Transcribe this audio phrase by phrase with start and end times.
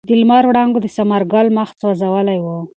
[0.07, 2.45] د لمر وړانګو د ثمر ګل مخ سوځولی و.